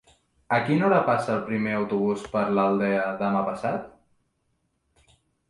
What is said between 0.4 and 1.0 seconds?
A quina